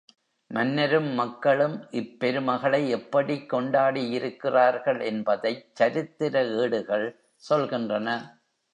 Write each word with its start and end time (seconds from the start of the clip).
மன்னரும் 0.51 1.09
மக்களும் 1.13 1.75
இப் 1.91 2.15
பெருமகளை 2.19 2.87
எப்படிக் 2.89 3.45
கொண்டாடியிருக்கிறார்கள் 3.53 5.01
என்பதைச் 5.05 5.63
சரித்திர 5.73 6.35
ஏடுகள் 6.57 7.07
சொல்கின்றன. 7.43 8.07